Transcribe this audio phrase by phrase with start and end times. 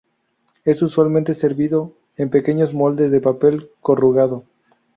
[0.65, 4.45] Es usualmente servido en pequeños moldes de papel corrugado.